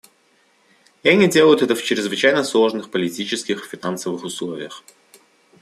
[1.03, 4.83] И они делают это в чрезвычайно сложных политических и финансовых условиях.